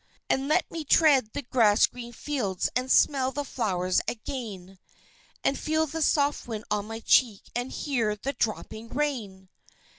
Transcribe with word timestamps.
"And 0.31 0.47
let 0.47 0.71
me 0.71 0.83
tread 0.83 1.33
the 1.33 1.43
grass 1.43 1.85
green 1.85 2.11
fields 2.11 2.71
and 2.75 2.91
smell 2.91 3.29
the 3.31 3.43
flowers 3.45 4.01
again, 4.07 4.79
And 5.43 5.59
feel 5.59 5.85
the 5.85 6.01
soft 6.01 6.47
wind 6.47 6.63
on 6.71 6.87
my 6.87 7.01
cheek 7.01 7.43
and 7.55 7.71
hear 7.71 8.15
the 8.15 8.33
dropping 8.33 8.89
rain! 8.89 9.49